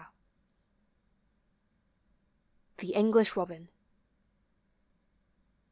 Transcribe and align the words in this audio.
THE 2.77 2.95
ENGLISH 2.95 3.35
ROBIN. 3.37 3.69